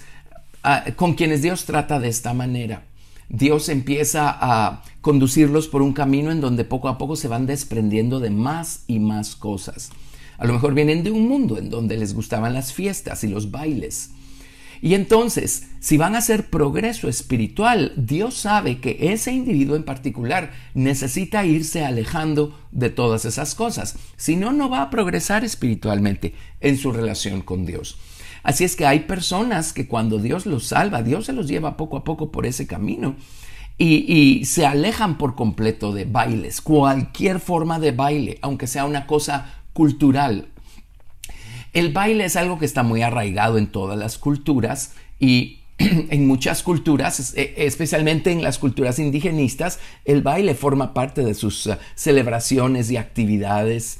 ah, 0.62 0.84
con 0.96 1.14
quienes 1.14 1.42
Dios 1.42 1.64
trata 1.64 2.00
de 2.00 2.08
esta 2.08 2.32
manera. 2.32 2.84
Dios 3.28 3.68
empieza 3.68 4.36
a 4.40 4.82
conducirlos 5.02 5.68
por 5.68 5.82
un 5.82 5.92
camino 5.92 6.30
en 6.30 6.40
donde 6.40 6.64
poco 6.64 6.88
a 6.88 6.96
poco 6.96 7.16
se 7.16 7.28
van 7.28 7.44
desprendiendo 7.44 8.20
de 8.20 8.30
más 8.30 8.84
y 8.86 9.00
más 9.00 9.36
cosas. 9.36 9.90
A 10.38 10.46
lo 10.46 10.54
mejor 10.54 10.74
vienen 10.74 11.04
de 11.04 11.10
un 11.10 11.28
mundo 11.28 11.58
en 11.58 11.68
donde 11.68 11.98
les 11.98 12.14
gustaban 12.14 12.54
las 12.54 12.72
fiestas 12.72 13.22
y 13.22 13.28
los 13.28 13.50
bailes. 13.50 14.10
Y 14.80 14.94
entonces, 14.94 15.68
si 15.78 15.96
van 15.96 16.16
a 16.16 16.18
hacer 16.18 16.50
progreso 16.50 17.08
espiritual, 17.08 17.92
Dios 17.96 18.34
sabe 18.34 18.80
que 18.80 19.12
ese 19.12 19.32
individuo 19.32 19.76
en 19.76 19.84
particular 19.84 20.52
necesita 20.74 21.44
irse 21.44 21.84
alejando 21.84 22.58
de 22.72 22.90
todas 22.90 23.24
esas 23.24 23.54
cosas. 23.54 23.94
Si 24.16 24.34
no, 24.34 24.52
no 24.52 24.68
va 24.68 24.82
a 24.82 24.90
progresar 24.90 25.44
espiritualmente 25.44 26.34
en 26.60 26.78
su 26.78 26.90
relación 26.90 27.42
con 27.42 27.64
Dios. 27.64 27.96
Así 28.42 28.64
es 28.64 28.74
que 28.74 28.86
hay 28.86 29.00
personas 29.00 29.72
que 29.72 29.86
cuando 29.86 30.18
Dios 30.18 30.46
los 30.46 30.66
salva, 30.66 31.04
Dios 31.04 31.26
se 31.26 31.32
los 31.32 31.46
lleva 31.46 31.76
poco 31.76 31.96
a 31.96 32.02
poco 32.02 32.32
por 32.32 32.44
ese 32.44 32.66
camino. 32.66 33.14
Y, 33.78 34.44
se 34.44 34.64
alejan 34.64 35.18
por 35.18 35.34
completo 35.34 35.92
de 35.92 36.04
bailes, 36.04 36.60
cualquier 36.60 37.40
forma 37.40 37.80
de 37.80 37.90
baile, 37.90 38.38
aunque 38.40 38.68
sea 38.68 38.84
una 38.84 39.06
cosa 39.06 39.54
cultural. 39.72 40.48
El 41.72 41.92
baile 41.92 42.26
es 42.26 42.36
algo 42.36 42.58
que 42.58 42.64
está 42.64 42.82
muy 42.82 43.02
arraigado 43.02 43.58
en 43.58 43.66
todas 43.66 43.98
las 43.98 44.18
culturas 44.18 44.92
y 45.18 45.60
en 45.78 46.26
muchas 46.26 46.62
culturas, 46.62 47.34
e, 47.36 47.54
especialmente 47.56 48.30
en 48.30 48.42
las 48.42 48.58
culturas 48.58 48.98
indigenistas, 48.98 49.80
el 50.04 50.22
baile 50.22 50.54
forma 50.54 50.94
parte 50.94 51.24
de 51.24 51.34
sus 51.34 51.66
eh, 51.66 51.78
celebraciones 51.94 52.90
y 52.90 52.96
actividades. 52.96 53.98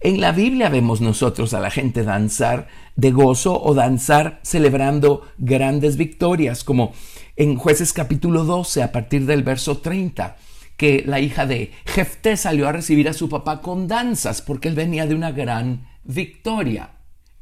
En 0.00 0.20
la 0.20 0.32
Biblia 0.32 0.68
vemos 0.68 1.00
nosotros 1.00 1.54
a 1.54 1.60
la 1.60 1.70
gente 1.70 2.04
danzar 2.04 2.68
de 2.94 3.10
gozo 3.10 3.60
o 3.60 3.74
danzar 3.74 4.38
celebrando 4.42 5.26
grandes 5.38 5.96
victorias, 5.96 6.62
como 6.62 6.92
en 7.36 7.56
jueces 7.56 7.92
capítulo 7.92 8.44
12 8.44 8.82
a 8.82 8.92
partir 8.92 9.26
del 9.26 9.42
verso 9.42 9.78
30 9.78 10.36
que 10.78 11.02
la 11.04 11.18
hija 11.18 11.44
de 11.44 11.72
Jefté 11.84 12.36
salió 12.36 12.68
a 12.68 12.72
recibir 12.72 13.08
a 13.08 13.12
su 13.12 13.28
papá 13.28 13.60
con 13.60 13.88
danzas 13.88 14.40
porque 14.40 14.68
él 14.68 14.76
venía 14.76 15.06
de 15.06 15.16
una 15.16 15.32
gran 15.32 15.88
victoria. 16.04 16.92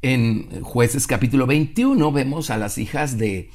En 0.01 0.61
jueces 0.63 1.05
capítulo 1.05 1.45
21 1.45 2.11
vemos 2.11 2.49
a 2.49 2.57
las 2.57 2.79
hijas 2.79 3.19
de, 3.19 3.51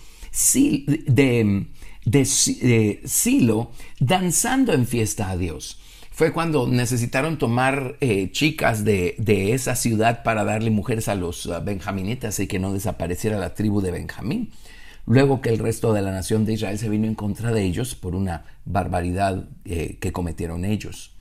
de, 1.06 1.66
de, 2.04 3.00
Silo 3.04 3.73
danzando 3.99 4.73
en 4.73 4.87
fiesta 4.87 5.30
a 5.30 5.37
Dios. 5.37 5.80
Fue 6.12 6.33
cuando 6.33 6.69
necesitaron 6.69 7.38
tomar 7.38 7.97
eh, 8.00 8.31
chicas 8.33 8.85
de, 8.85 9.16
esa 9.54 9.75
ciudad 9.76 10.23
para 10.23 10.45
darle 10.45 10.71
mujeres 10.71 11.09
a 11.09 11.14
los 11.14 11.47
uh, 11.47 11.62
benjaminitas 11.64 12.38
y 12.38 12.47
que 12.47 12.59
no 12.59 12.73
desapareciera 12.73 13.38
la 13.38 13.54
tribu 13.54 13.81
de 13.81 13.90
Benjamín 13.90 14.52
luego 15.07 15.40
que 15.40 15.49
el 15.49 15.59
resto 15.59 15.92
de 15.92 16.02
la 16.02 16.12
nación 16.12 16.45
de 16.45 16.54
Israel 16.54 16.78
se 16.78 16.88
vino 16.88 17.07
en 17.07 17.14
contra 17.14 17.52
de 17.52 17.64
ellos 17.64 17.95
por 17.95 18.14
una 18.14 18.45
barbaridad 18.64 19.49
eh, 19.64 19.99
que 20.00 20.12
cometieron 20.12 20.64
ellos. 20.64 21.12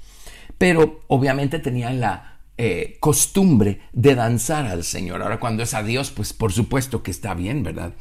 Pero 0.57 1.01
obviamente 1.07 1.59
tenían 1.59 1.99
la 1.99 2.39
eh, 2.57 2.97
costumbre 2.99 3.81
de 3.93 4.15
danzar 4.15 4.67
al 4.67 4.83
Señor. 4.83 5.21
Ahora 5.21 5.39
cuando 5.39 5.63
es 5.63 5.73
a 5.73 5.83
Dios, 5.83 6.11
pues 6.11 6.33
por 6.33 6.51
supuesto 6.51 7.01
que 7.01 7.11
está 7.11 7.33
bien, 7.33 7.63
¿verdad? 7.63 7.93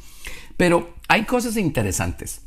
Pero 0.57 0.93
hay 1.07 1.23
cosas 1.23 1.57
interesantes. 1.57 2.41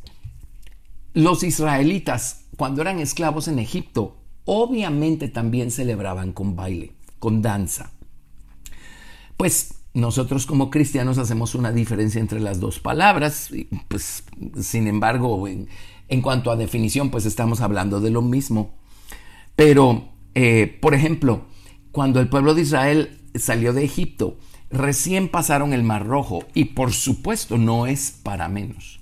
Los 1.12 1.42
israelitas, 1.42 2.44
cuando 2.56 2.82
eran 2.82 3.00
esclavos 3.00 3.48
en 3.48 3.58
Egipto, 3.58 4.23
obviamente 4.44 5.28
también 5.28 5.70
celebraban 5.70 6.32
con 6.32 6.56
baile, 6.56 6.92
con 7.18 7.42
danza. 7.42 7.92
Pues 9.36 9.74
nosotros 9.94 10.46
como 10.46 10.70
cristianos 10.70 11.18
hacemos 11.18 11.54
una 11.54 11.72
diferencia 11.72 12.20
entre 12.20 12.40
las 12.40 12.60
dos 12.60 12.80
palabras, 12.80 13.50
pues 13.88 14.24
sin 14.60 14.86
embargo, 14.88 15.46
en, 15.48 15.68
cuanto 16.22 16.50
a 16.50 16.56
definición, 16.56 17.10
pues 17.10 17.26
estamos 17.26 17.60
hablando 17.60 18.00
de 18.00 18.10
lo 18.10 18.20
mismo. 18.20 18.74
Pero, 19.56 20.08
eh, 20.34 20.78
por 20.80 20.94
ejemplo, 20.94 21.46
cuando 21.92 22.20
el 22.20 22.28
pueblo 22.28 22.54
de 22.54 22.62
Israel 22.62 23.20
salió 23.36 23.72
de 23.72 23.84
Egipto, 23.84 24.36
recién 24.70 25.28
pasaron 25.28 25.72
el 25.72 25.84
Mar 25.84 26.06
Rojo 26.06 26.44
y 26.54 26.66
por 26.66 26.92
supuesto 26.92 27.56
no 27.56 27.86
es 27.86 28.10
para 28.10 28.48
menos. 28.48 29.00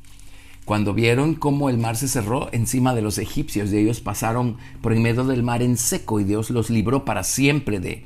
Cuando 0.65 0.95
vieron 0.95 1.35
cómo 1.35 1.69
el 1.71 1.79
mar 1.79 1.97
se 1.97 2.07
cerró 2.07 2.49
encima 2.53 2.95
de 2.95 3.03
los 3.03 3.19
egipcios 3.19 3.73
y 3.73 3.79
ellos 3.79 4.01
pasaron 4.01 4.59
por 4.81 4.93
en 4.93 5.03
medio 5.03 5.25
del 5.25 5.43
mar 5.43 5.61
en 5.63 5.77
seco 5.77 6.21
y 6.21 6.25
Dios 6.25 6.51
los 6.51 6.71
libró 6.71 7.05
para 7.05 7.25
siempre 7.25 7.81
de 7.81 8.05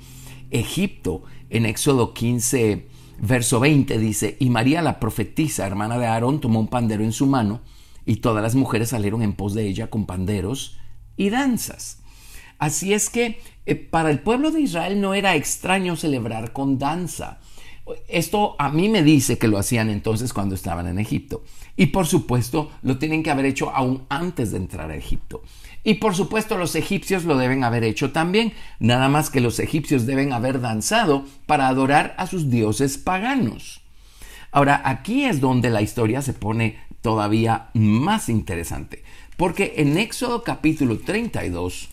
Egipto, 0.51 1.25
en 1.51 1.67
Éxodo 1.67 2.15
15, 2.15 2.87
verso 3.21 3.61
20 3.61 3.99
dice, 3.99 4.37
y 4.41 4.51
María 4.51 4.83
la 4.83 4.99
profetisa, 5.01 5.67
hermana 5.67 5.99
de 5.99 6.07
Aarón, 6.07 6.41
tomó 6.41 6.61
un 6.61 6.69
pandero 6.69 7.05
en 7.05 7.13
su 7.13 7.27
mano, 7.27 7.61
y 8.05 8.17
todas 8.17 8.43
las 8.43 8.55
mujeres 8.55 8.91
salieron 8.91 9.23
en 9.23 9.35
pos 9.35 9.55
de 9.55 9.67
ella 9.67 9.89
con 9.89 10.07
panderos 10.07 10.79
y 11.17 11.31
danzas. 11.31 11.99
Así 12.59 12.95
es 12.95 13.11
que 13.11 13.41
eh, 13.67 13.75
para 13.75 14.11
el 14.11 14.21
pueblo 14.21 14.51
de 14.51 14.61
Israel 14.61 15.01
no 15.01 15.13
era 15.13 15.35
extraño 15.35 15.97
celebrar 15.97 16.53
con 16.53 16.79
danza. 16.79 17.41
Esto 18.09 18.57
a 18.59 18.71
mí 18.71 18.88
me 18.88 19.02
dice 19.02 19.38
que 19.38 19.49
lo 19.49 19.59
hacían 19.59 19.90
entonces 19.90 20.33
cuando 20.33 20.55
estaban 20.55 20.88
en 20.88 20.99
Egipto. 20.99 21.45
Y 21.76 21.87
por 21.87 22.07
supuesto 22.07 22.71
lo 22.83 22.99
tienen 22.99 23.23
que 23.23 23.31
haber 23.31 23.45
hecho 23.45 23.71
aún 23.71 24.05
antes 24.09 24.50
de 24.50 24.57
entrar 24.57 24.90
a 24.90 24.97
Egipto. 24.97 25.43
Y 25.85 25.95
por 25.95 26.16
supuesto 26.16 26.59
los 26.59 26.75
egipcios 26.75 27.25
lo 27.25 27.38
deben 27.38 27.62
haber 27.62 27.85
hecho 27.85 28.11
también, 28.11 28.52
nada 28.81 29.09
más 29.09 29.31
que 29.31 29.40
los 29.40 29.61
egipcios 29.61 30.05
deben 30.05 30.33
haber 30.33 30.61
danzado 30.61 31.25
para 31.47 31.69
adorar 31.69 32.14
a 32.19 32.26
sus 32.26 32.50
dioses 32.50 32.99
paganos. 32.99 33.83
Ahora, 34.50 34.83
aquí 34.85 35.25
es 35.25 35.40
donde 35.40 35.71
la 35.71 35.83
historia 35.83 36.23
se 36.23 36.33
pone 36.33 36.78
todavía 37.02 37.69
más 37.75 38.28
interesante, 38.28 39.05
porque 39.37 39.75
en 39.76 39.97
Éxodo 39.97 40.43
capítulo 40.43 40.99
32 40.99 41.88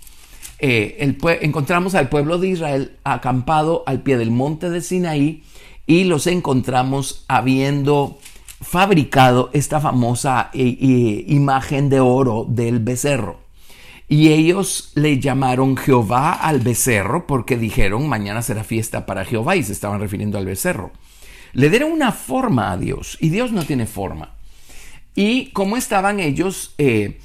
eh, 0.57 1.15
encontramos 1.41 1.93
al 1.93 2.09
pueblo 2.09 2.39
de 2.39 2.47
Israel 2.47 2.97
acampado 3.03 3.83
al 3.85 4.01
pie 4.01 4.17
del 4.17 4.31
monte 4.31 4.71
de 4.71 4.81
Sinaí 4.81 5.43
y 5.85 6.05
los 6.05 6.27
encontramos 6.27 7.25
habiendo 7.27 8.17
fabricado 8.61 9.49
esta 9.53 9.81
famosa 9.81 10.49
eh, 10.53 10.77
eh, 10.79 11.25
imagen 11.27 11.89
de 11.89 11.99
oro 11.99 12.45
del 12.47 12.79
becerro. 12.79 13.41
Y 14.07 14.29
ellos 14.29 14.91
le 14.95 15.19
llamaron 15.19 15.75
Jehová 15.75 16.33
al 16.33 16.59
becerro 16.59 17.25
porque 17.25 17.57
dijeron 17.57 18.07
mañana 18.07 18.41
será 18.41 18.63
fiesta 18.63 19.05
para 19.05 19.25
Jehová 19.25 19.55
y 19.55 19.63
se 19.63 19.73
estaban 19.73 19.99
refiriendo 19.99 20.37
al 20.37 20.45
becerro. 20.45 20.91
Le 21.53 21.69
dieron 21.69 21.91
una 21.91 22.11
forma 22.11 22.71
a 22.71 22.77
Dios 22.77 23.17
y 23.19 23.29
Dios 23.29 23.51
no 23.51 23.63
tiene 23.63 23.85
forma. 23.85 24.35
Y 25.15 25.51
cómo 25.51 25.77
estaban 25.77 26.19
ellos 26.19 26.73
eh, 26.77 27.19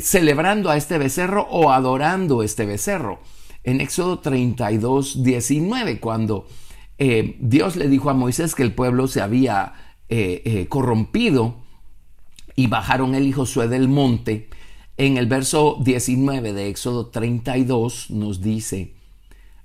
celebrando 0.00 0.70
a 0.70 0.76
este 0.76 0.98
becerro 0.98 1.46
o 1.50 1.70
adorando 1.70 2.42
este 2.42 2.66
becerro. 2.66 3.20
En 3.64 3.80
Éxodo 3.80 4.18
32, 4.18 5.22
19, 5.22 6.00
cuando 6.00 6.46
eh, 6.98 7.36
Dios 7.40 7.76
le 7.76 7.88
dijo 7.88 8.10
a 8.10 8.14
Moisés 8.14 8.54
que 8.54 8.62
el 8.62 8.74
pueblo 8.74 9.06
se 9.06 9.20
había 9.20 9.74
corrompido 10.68 11.56
y 12.54 12.66
bajaron 12.66 13.14
el 13.14 13.26
y 13.26 13.32
Josué 13.32 13.66
del 13.68 13.88
monte, 13.88 14.50
en 14.98 15.16
el 15.16 15.26
verso 15.26 15.78
19 15.80 16.52
de 16.52 16.68
Éxodo 16.68 17.06
32 17.06 18.10
nos 18.10 18.42
dice, 18.42 18.92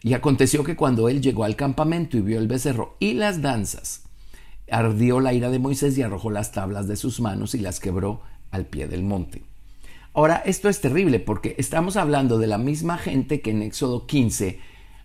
y 0.01 0.13
aconteció 0.13 0.63
que 0.63 0.75
cuando 0.75 1.09
él 1.09 1.21
llegó 1.21 1.43
al 1.43 1.55
campamento 1.55 2.17
y 2.17 2.21
vio 2.21 2.39
el 2.39 2.47
becerro 2.47 2.95
y 2.99 3.13
las 3.13 3.41
danzas, 3.41 4.03
ardió 4.71 5.19
la 5.19 5.33
ira 5.33 5.49
de 5.49 5.59
Moisés 5.59 5.97
y 5.97 6.01
arrojó 6.01 6.29
las 6.29 6.51
tablas 6.51 6.87
de 6.87 6.95
sus 6.95 7.19
manos 7.19 7.55
y 7.55 7.59
las 7.59 7.79
quebró 7.79 8.21
al 8.51 8.65
pie 8.65 8.87
del 8.87 9.03
monte. 9.03 9.43
Ahora, 10.13 10.41
esto 10.45 10.69
es 10.69 10.81
terrible 10.81 11.19
porque 11.19 11.55
estamos 11.57 11.95
hablando 11.95 12.39
de 12.39 12.47
la 12.47 12.57
misma 12.57 12.97
gente 12.97 13.41
que 13.41 13.51
en 13.51 13.61
Éxodo 13.61 14.07
15 14.07 14.59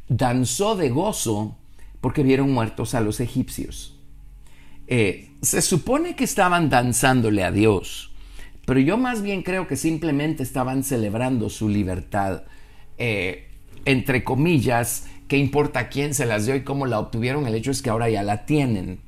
danzó 0.09 0.77
de 0.77 0.91
gozo 0.91 1.57
porque 2.03 2.23
vieron 2.23 2.53
muertos 2.53 2.95
a 2.95 3.01
los 3.01 3.21
egipcios. 3.21 3.97
Eh, 4.89 5.31
se 5.41 5.63
supone 5.63 6.15
que 6.17 6.25
estaban 6.25 6.69
danzándole 6.69 7.45
a 7.45 7.53
Dios, 7.53 8.13
pero 8.67 8.81
yo 8.81 8.99
más 8.99 9.23
bien 9.23 9.43
creo 9.43 9.67
que 9.67 9.77
simplemente 9.77 10.43
estaban 10.43 10.85
celebrando 10.85 11.49
su 11.49 11.69
libertad, 11.69 12.43
eh, 12.99 13.49
entre 13.87 14.25
comillas, 14.25 15.07
qué 15.29 15.39
importa 15.39 15.89
quién 15.89 16.13
se 16.13 16.27
las 16.27 16.45
dio 16.45 16.55
y 16.57 16.63
cómo 16.63 16.87
la 16.87 16.99
obtuvieron, 16.99 17.47
el 17.47 17.55
hecho 17.55 17.71
es 17.71 17.81
que 17.81 17.91
ahora 17.91 18.11
ya 18.11 18.23
la 18.23 18.45
tienen. 18.45 19.01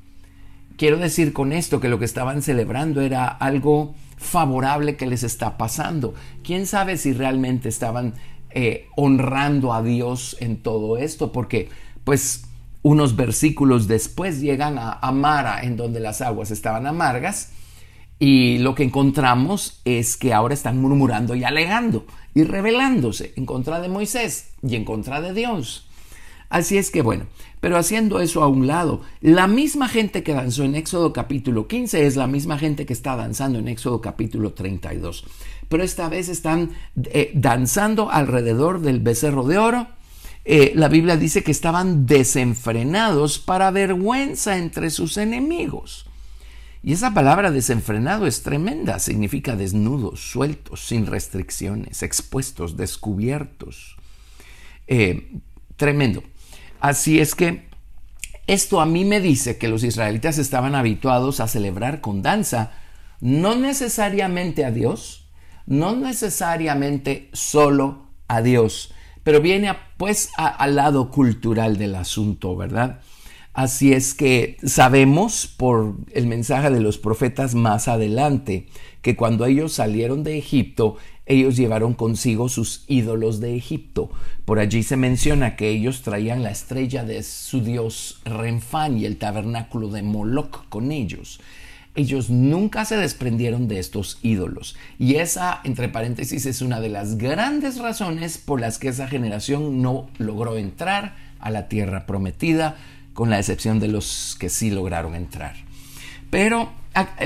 Quiero 0.77 0.97
decir 0.97 1.33
con 1.33 1.51
esto 1.51 1.79
que 1.79 1.89
lo 1.89 1.99
que 1.99 2.05
estaban 2.05 2.41
celebrando 2.41 3.01
era 3.01 3.27
algo 3.27 3.93
favorable 4.17 4.95
que 4.95 5.05
les 5.05 5.23
está 5.23 5.57
pasando. 5.57 6.13
¿Quién 6.43 6.65
sabe 6.65 6.97
si 6.97 7.13
realmente 7.13 7.69
estaban 7.69 8.13
eh, 8.51 8.87
honrando 8.95 9.73
a 9.73 9.83
Dios 9.83 10.37
en 10.39 10.57
todo 10.57 10.97
esto? 10.97 11.31
Porque 11.31 11.69
pues 12.05 12.44
unos 12.85 13.15
versículos 13.15 13.87
después 13.87 14.41
llegan 14.41 14.77
a 14.77 14.91
Amara, 14.91 15.63
en 15.63 15.75
donde 15.75 15.99
las 15.99 16.21
aguas 16.21 16.51
estaban 16.51 16.85
amargas, 16.85 17.49
y 18.19 18.59
lo 18.59 18.75
que 18.75 18.83
encontramos 18.83 19.81
es 19.85 20.17
que 20.17 20.35
ahora 20.35 20.53
están 20.53 20.79
murmurando 20.79 21.33
y 21.33 21.43
alegando 21.43 22.05
y 22.35 22.43
rebelándose 22.43 23.33
en 23.37 23.47
contra 23.47 23.81
de 23.81 23.89
Moisés 23.89 24.51
y 24.61 24.75
en 24.75 24.85
contra 24.85 25.19
de 25.19 25.33
Dios. 25.33 25.87
Así 26.49 26.77
es 26.77 26.91
que 26.91 27.01
bueno, 27.01 27.25
pero 27.59 27.75
haciendo 27.75 28.19
eso 28.19 28.43
a 28.43 28.47
un 28.47 28.67
lado, 28.67 29.01
la 29.19 29.47
misma 29.47 29.87
gente 29.87 30.21
que 30.21 30.35
danzó 30.35 30.63
en 30.63 30.75
Éxodo 30.75 31.11
capítulo 31.11 31.67
15 31.67 32.05
es 32.05 32.15
la 32.15 32.27
misma 32.27 32.59
gente 32.59 32.85
que 32.85 32.93
está 32.93 33.15
danzando 33.15 33.57
en 33.57 33.67
Éxodo 33.67 33.99
capítulo 33.99 34.53
32. 34.53 35.25
Pero 35.69 35.81
esta 35.81 36.07
vez 36.07 36.29
están 36.29 36.69
eh, 37.05 37.31
danzando 37.33 38.11
alrededor 38.11 38.81
del 38.81 38.99
becerro 38.99 39.43
de 39.47 39.57
oro. 39.57 39.87
Eh, 40.45 40.73
la 40.75 40.87
Biblia 40.87 41.17
dice 41.17 41.43
que 41.43 41.51
estaban 41.51 42.05
desenfrenados 42.05 43.39
para 43.39 43.71
vergüenza 43.71 44.57
entre 44.57 44.91
sus 44.91 45.17
enemigos. 45.17 46.05
Y 46.83 46.93
esa 46.93 47.15
palabra 47.15 47.49
desenfrenado 47.49 48.27
es 48.27 48.43
tremenda, 48.43 48.99
significa 48.99 49.55
desnudos, 49.55 50.19
sueltos, 50.19 50.85
sin 50.85 51.07
restricciones, 51.07 52.03
expuestos, 52.03 52.77
descubiertos. 52.77 53.95
Eh, 54.85 55.31
tremendo. 55.77 56.23
Así 56.79 57.19
es 57.19 57.33
que 57.33 57.67
esto 58.45 58.81
a 58.81 58.85
mí 58.85 59.03
me 59.03 59.19
dice 59.19 59.57
que 59.57 59.67
los 59.67 59.83
israelitas 59.83 60.37
estaban 60.37 60.75
habituados 60.75 61.39
a 61.39 61.47
celebrar 61.47 62.01
con 62.01 62.21
danza, 62.21 62.73
no 63.19 63.55
necesariamente 63.55 64.63
a 64.63 64.69
Dios, 64.69 65.27
no 65.65 65.95
necesariamente 65.95 67.29
solo 67.33 68.11
a 68.27 68.43
Dios, 68.43 68.93
pero 69.25 69.41
viene 69.41 69.73
pues 69.97 70.29
al 70.37 70.75
lado 70.75 71.09
cultural 71.09 71.77
del 71.77 71.95
asunto, 71.95 72.55
¿verdad? 72.55 73.01
Así 73.55 73.91
es 73.91 74.13
que 74.13 74.57
sabemos 74.63 75.47
por 75.47 75.95
el 76.11 76.27
mensaje 76.27 76.69
de 76.69 76.79
los 76.79 76.99
profetas 76.99 77.55
más 77.55 77.87
adelante 77.87 78.67
que 79.01 79.15
cuando 79.15 79.47
ellos 79.47 79.73
salieron 79.73 80.23
de 80.23 80.37
Egipto, 80.37 80.97
ellos 81.25 81.57
llevaron 81.57 81.95
consigo 81.95 82.49
sus 82.49 82.85
ídolos 82.87 83.39
de 83.39 83.55
Egipto. 83.55 84.11
Por 84.45 84.59
allí 84.59 84.83
se 84.83 84.95
menciona 84.95 85.55
que 85.55 85.69
ellos 85.69 86.03
traían 86.03 86.43
la 86.43 86.51
estrella 86.51 87.03
de 87.03 87.23
su 87.23 87.61
dios 87.61 88.21
Renfán 88.25 88.99
y 88.99 89.05
el 89.05 89.17
tabernáculo 89.17 89.89
de 89.89 90.03
Moloch 90.03 90.69
con 90.69 90.91
ellos. 90.91 91.39
Ellos 91.95 92.29
nunca 92.29 92.83
se 92.85 92.97
desprendieron 92.97 93.67
de 93.67 93.79
estos 93.79 94.19
ídolos. 94.21 94.75
Y 94.99 95.15
esa, 95.15 95.61
entre 95.63 95.89
paréntesis, 95.89 96.45
es 96.45 96.61
una 96.61 96.81
de 96.81 96.89
las 96.89 97.17
grandes 97.17 97.79
razones 97.79 98.37
por 98.37 98.59
las 98.59 98.77
que 98.77 98.89
esa 98.89 99.07
generación 99.07 99.81
no 99.81 100.09
logró 100.17 100.57
entrar 100.57 101.15
a 101.39 101.49
la 101.49 101.67
tierra 101.69 102.05
prometida 102.05 102.75
con 103.13 103.29
la 103.29 103.39
excepción 103.39 103.79
de 103.79 103.87
los 103.87 104.35
que 104.39 104.49
sí 104.49 104.71
lograron 104.71 105.15
entrar. 105.15 105.55
Pero 106.29 106.71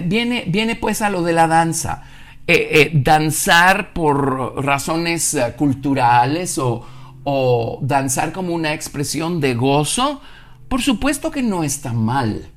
viene, 0.06 0.46
viene 0.48 0.76
pues 0.76 1.02
a 1.02 1.10
lo 1.10 1.24
de 1.24 1.34
la 1.34 1.48
danza. 1.48 2.04
Eh, 2.46 2.70
eh, 2.72 2.92
danzar 2.94 3.94
por 3.94 4.64
razones 4.66 5.36
eh, 5.36 5.54
culturales 5.56 6.58
o, 6.58 6.84
o 7.24 7.80
danzar 7.82 8.32
como 8.32 8.56
una 8.56 8.74
expresión 8.74 9.40
de 9.40 9.54
gozo, 9.54 10.20
por 10.68 10.82
supuesto 10.82 11.30
que 11.30 11.44
no 11.44 11.64
está 11.64 11.94
mal, 11.94 12.50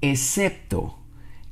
excepto 0.00 1.01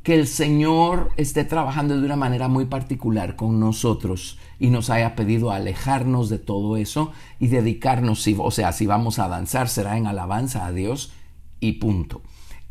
que 0.03 0.15
el 0.15 0.27
Señor 0.27 1.11
esté 1.17 1.45
trabajando 1.45 1.99
de 1.99 2.07
una 2.07 2.17
manera 2.17 2.49
muy 2.49 2.65
particular 2.65 3.37
con 3.37 3.61
nosotros 3.61 4.39
y 4.59 4.69
nos 4.69 4.89
haya 4.89 5.15
pedido 5.15 5.51
alejarnos 5.51 6.29
de 6.31 6.39
todo 6.39 6.77
eso 6.77 7.13
y 7.39 7.49
dedicarnos, 7.49 8.27
o 8.39 8.51
sea, 8.51 8.73
si 8.73 8.87
vamos 8.87 9.19
a 9.19 9.29
danzar 9.29 9.69
será 9.69 9.99
en 9.99 10.07
alabanza 10.07 10.67
a 10.67 10.73
Dios 10.73 11.13
y 11.61 11.73
punto. 11.73 12.23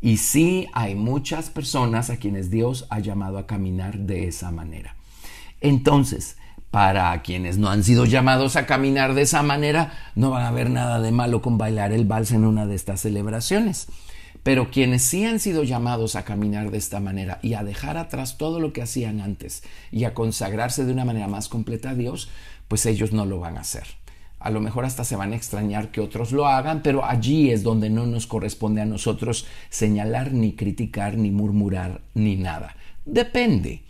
Y 0.01 0.17
sí 0.17 0.67
hay 0.73 0.95
muchas 0.95 1.49
personas 1.49 2.09
a 2.09 2.17
quienes 2.17 2.49
Dios 2.49 2.87
ha 2.89 2.99
llamado 2.99 3.37
a 3.37 3.45
caminar 3.45 3.99
de 3.99 4.27
esa 4.27 4.49
manera. 4.49 4.95
Entonces, 5.61 6.37
para 6.71 7.21
quienes 7.21 7.57
no 7.57 7.69
han 7.69 7.83
sido 7.83 8.05
llamados 8.05 8.55
a 8.55 8.65
caminar 8.65 9.13
de 9.13 9.23
esa 9.23 9.43
manera, 9.43 9.93
no 10.15 10.29
van 10.29 10.43
a 10.43 10.47
haber 10.49 10.69
nada 10.69 11.01
de 11.01 11.11
malo 11.11 11.41
con 11.41 11.57
bailar 11.57 11.91
el 11.91 12.05
vals 12.05 12.31
en 12.31 12.45
una 12.45 12.65
de 12.65 12.75
estas 12.75 13.01
celebraciones. 13.01 13.87
Pero 14.43 14.71
quienes 14.71 15.03
sí 15.03 15.25
han 15.25 15.39
sido 15.39 15.63
llamados 15.63 16.15
a 16.15 16.23
caminar 16.23 16.71
de 16.71 16.77
esta 16.77 16.99
manera 16.99 17.39
y 17.41 17.53
a 17.53 17.63
dejar 17.63 17.97
atrás 17.97 18.37
todo 18.37 18.59
lo 18.59 18.73
que 18.73 18.81
hacían 18.81 19.21
antes 19.21 19.63
y 19.91 20.05
a 20.05 20.13
consagrarse 20.13 20.85
de 20.85 20.93
una 20.93 21.05
manera 21.05 21.27
más 21.27 21.49
completa 21.49 21.91
a 21.91 21.95
Dios, 21.95 22.29
pues 22.67 22.85
ellos 22.85 23.11
no 23.11 23.25
lo 23.25 23.39
van 23.39 23.57
a 23.57 23.61
hacer. 23.61 23.83
A 24.39 24.51
lo 24.51 24.61
mejor 24.61 24.85
hasta 24.85 25.03
se 25.03 25.17
van 25.17 25.33
a 25.33 25.35
extrañar 25.35 25.91
que 25.91 25.99
otros 25.99 26.31
lo 26.31 26.47
hagan, 26.47 26.81
pero 26.81 27.03
allí 27.03 27.51
es 27.51 27.61
donde 27.61 27.89
no 27.89 28.05
nos 28.05 28.25
corresponde 28.25 28.81
a 28.81 28.85
nosotros 28.85 29.45
señalar, 29.69 30.31
ni 30.31 30.53
criticar, 30.53 31.17
ni 31.17 31.29
murmurar, 31.29 32.01
ni 32.13 32.37
nada. 32.37 32.77
Depende, 33.05 33.81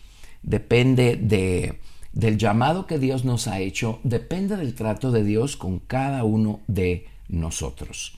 depende 0.41 1.17
de, 1.17 1.79
del 2.13 2.39
llamado 2.39 2.87
que 2.87 2.97
Dios 2.97 3.25
nos 3.25 3.47
ha 3.47 3.59
hecho, 3.59 3.99
depende 4.03 4.57
del 4.57 4.73
trato 4.73 5.11
de 5.11 5.23
Dios 5.23 5.55
con 5.55 5.77
cada 5.77 6.23
uno 6.23 6.61
de 6.67 7.05
nosotros. 7.27 8.17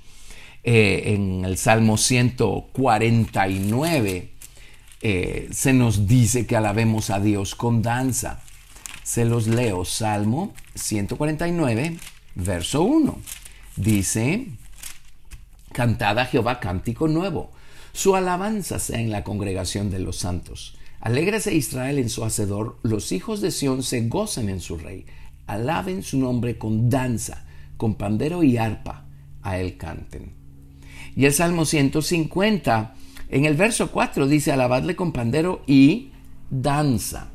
Eh, 0.64 1.14
en 1.14 1.44
el 1.44 1.58
Salmo 1.58 1.98
149 1.98 4.30
eh, 5.02 5.50
se 5.52 5.74
nos 5.74 6.08
dice 6.08 6.46
que 6.46 6.56
alabemos 6.56 7.10
a 7.10 7.20
Dios 7.20 7.56
con 7.56 7.82
danza. 7.82 8.44
Se 9.04 9.26
los 9.26 9.48
leo, 9.48 9.84
Salmo 9.84 10.54
149, 10.76 11.98
verso 12.36 12.84
1. 12.84 13.18
Dice, 13.76 14.50
cantad 15.72 16.28
Jehová 16.28 16.60
cántico 16.60 17.08
nuevo, 17.08 17.50
su 17.94 18.16
alabanza 18.16 18.78
sea 18.78 19.00
en 19.00 19.12
la 19.12 19.24
congregación 19.24 19.90
de 19.90 19.98
los 20.00 20.18
santos. 20.18 20.78
Alégrese 21.00 21.56
Israel 21.56 21.98
en 21.98 22.10
su 22.10 22.24
hacedor, 22.24 22.78
los 22.84 23.12
hijos 23.12 23.42
de 23.42 23.50
Sión 23.50 23.82
se 23.82 24.08
gozan 24.08 24.50
en 24.50 24.62
su 24.62 24.78
rey. 24.78 25.08
Alaben 25.48 26.04
su 26.04 26.20
nombre 26.20 26.60
con 26.60 26.92
danza, 26.92 27.48
con 27.78 27.96
pandero 27.96 28.44
y 28.44 28.58
arpa, 28.58 29.06
a 29.42 29.58
él 29.58 29.78
canten. 29.78 30.41
Y 31.16 31.26
el 31.26 31.34
Salmo 31.34 31.66
150, 31.66 32.96
en 33.30 33.46
el 33.46 33.56
verso 33.56 33.92
4 33.92 34.28
dice, 34.28 34.52
alabadle 34.52 34.96
con 34.96 35.12
pandero 35.12 35.62
y 35.68 36.12
danza. 36.50 37.30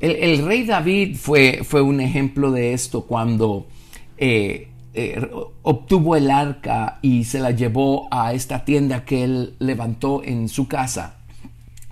El, 0.00 0.44
rey 0.44 0.64
David 0.64 1.16
fue, 1.16 1.60
fue, 1.64 1.80
un 1.80 2.00
ejemplo 2.00 2.50
de 2.50 2.74
esto 2.74 3.06
cuando 3.06 3.68
eh, 4.18 4.68
eh, 4.92 5.30
obtuvo 5.62 6.14
el 6.14 6.30
arca 6.30 6.98
y 7.00 7.24
se 7.24 7.40
la 7.40 7.52
llevó 7.52 8.06
a 8.10 8.34
esta 8.34 8.64
tienda 8.64 9.04
que 9.04 9.24
él 9.24 9.54
levantó 9.58 10.22
en 10.22 10.48
su 10.48 10.68
casa, 10.68 11.20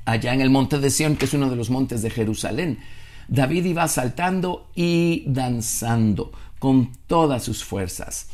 allá 0.04 0.34
en 0.34 0.40
el 0.40 0.50
monte 0.50 0.78
de 0.78 0.90
Sión, 0.90 1.16
que 1.16 1.24
es 1.24 1.32
uno 1.32 1.48
de 1.48 1.56
los 1.56 1.70
montes 1.70 2.02
de 2.02 2.10
Jerusalén. 2.10 2.80
David 3.28 3.64
iba 3.64 3.88
saltando 3.88 4.68
y 4.74 5.24
danzando 5.26 6.32
con 6.58 6.92
todas 7.06 7.42
sus 7.42 7.64
fuerzas. 7.64 8.28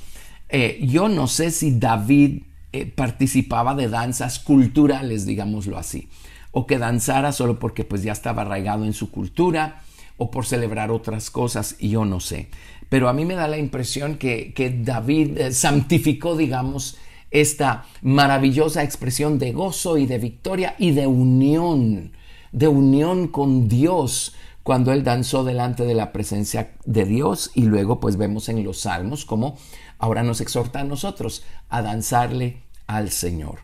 Eh, 0.48 0.80
yo 0.82 1.08
no 1.08 1.28
sé 1.28 1.50
si 1.50 1.78
David 1.78 2.42
eh, 2.72 2.86
participaba 2.86 3.74
de 3.74 3.88
danzas 3.88 4.38
culturales, 4.38 5.24
digámoslo 5.24 5.78
así, 5.78 6.08
o 6.52 6.66
que 6.66 6.78
danzara 6.78 7.32
solo 7.32 7.58
porque 7.58 7.84
pues 7.84 8.02
ya 8.02 8.12
estaba 8.12 8.42
arraigado 8.42 8.84
en 8.84 8.92
su 8.92 9.10
cultura 9.10 9.82
o 10.18 10.30
por 10.30 10.44
celebrar 10.44 10.90
otras 10.90 11.30
cosas, 11.30 11.78
yo 11.78 12.04
no 12.04 12.20
sé. 12.20 12.50
Pero 12.88 13.08
a 13.08 13.12
mí 13.12 13.24
me 13.24 13.34
da 13.34 13.48
la 13.48 13.58
impresión 13.58 14.16
que, 14.16 14.82
David 14.82 15.38
eh, 15.38 15.52
santificó, 15.52 16.36
digamos, 16.36 16.98
esta 17.30 17.84
maravillosa 18.02 18.82
expresión 18.82 19.38
de 19.38 19.52
gozo 19.52 19.98
y 19.98 20.06
de 20.06 20.18
victoria 20.18 20.74
y 20.78 20.92
de 20.92 21.06
unión, 21.06 22.12
de 22.52 22.68
unión 22.68 23.28
con 23.28 23.68
Dios, 23.68 24.34
cuando 24.68 24.92
él 24.92 25.02
danzó 25.02 25.44
delante 25.44 25.84
de 25.84 25.94
la 25.94 26.12
presencia 26.12 26.72
de 26.84 27.06
Dios 27.06 27.50
y 27.54 27.62
luego 27.62 28.00
pues 28.00 28.18
vemos 28.18 28.50
en 28.50 28.62
los 28.64 28.80
salmos 28.80 29.24
como 29.24 29.56
ahora 29.98 30.22
nos 30.22 30.42
exhorta 30.42 30.80
a 30.80 30.84
nosotros 30.84 31.42
a 31.70 31.80
danzarle 31.80 32.64
al 32.86 33.08
Señor. 33.10 33.60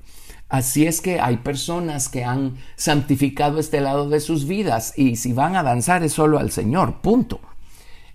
Así 0.48 0.86
es 0.86 1.02
que 1.02 1.20
hay 1.20 1.36
personas 1.36 2.08
que 2.08 2.24
han 2.24 2.56
santificado 2.76 3.58
este 3.58 3.82
lado 3.82 4.08
de 4.08 4.18
sus 4.18 4.46
vidas 4.46 4.94
y 4.96 5.16
si 5.16 5.34
van 5.34 5.56
a 5.56 5.62
danzar 5.62 6.02
es 6.02 6.14
solo 6.14 6.38
al 6.38 6.50
Señor, 6.50 7.02
punto. 7.02 7.38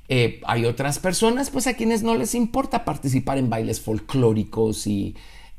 Eh, 0.08 0.42
hay 0.48 0.66
otras 0.66 0.98
personas 0.98 1.52
pues 1.52 1.68
a 1.68 1.76
quienes 1.76 2.02
no 2.02 2.16
les 2.16 2.34
importa 2.34 2.86
participar 2.86 3.38
en 3.38 3.52
bailes 3.52 3.80
folclóricos 3.82 4.88
y 4.88 5.16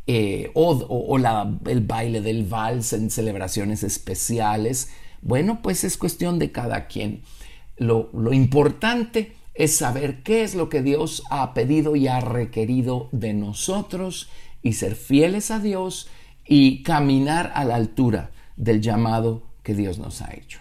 eh, 0.08 0.50
o, 0.54 1.16
el 1.68 1.80
baile 1.82 2.22
del 2.22 2.44
vals 2.44 2.92
en 2.92 3.08
celebraciones 3.08 3.84
especiales. 3.84 4.90
Bueno, 5.22 5.60
pues 5.62 5.84
es 5.84 5.96
cuestión 5.96 6.38
de 6.38 6.52
cada 6.52 6.86
quien. 6.86 7.22
Lo, 7.76 8.10
importante 8.32 9.34
es 9.54 9.76
saber 9.76 10.22
qué 10.22 10.42
es 10.42 10.54
lo 10.54 10.68
que 10.68 10.82
Dios 10.82 11.22
ha 11.30 11.54
pedido 11.54 11.96
y 11.96 12.08
ha 12.08 12.20
requerido 12.20 13.08
de 13.12 13.34
nosotros 13.34 14.28
y 14.62 14.74
ser 14.74 14.94
fieles 14.94 15.50
a 15.50 15.58
Dios 15.58 16.08
y 16.46 16.82
caminar 16.82 17.52
a 17.54 17.64
la 17.64 17.76
altura 17.76 18.30
del 18.56 18.80
llamado 18.80 19.42
que 19.62 19.74
Dios 19.74 19.98
nos 19.98 20.20
ha 20.22 20.32
hecho. 20.34 20.60